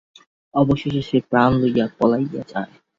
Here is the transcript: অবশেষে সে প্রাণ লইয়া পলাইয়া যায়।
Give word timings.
অবশেষে 0.53 1.01
সে 1.09 1.17
প্রাণ 1.29 1.51
লইয়া 1.61 1.85
পলাইয়া 1.97 2.43
যায়। 2.51 2.71